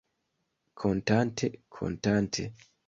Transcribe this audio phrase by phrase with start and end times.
[0.83, 2.53] Kontante, kontante.